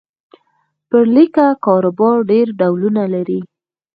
پر 0.89 1.03
لیکه 1.15 1.47
کاروبار 1.65 2.17
ډېر 2.31 2.47
ډولونه 2.59 3.03
لري. 3.13 3.39